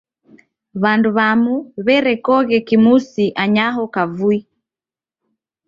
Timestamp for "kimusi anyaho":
2.67-3.83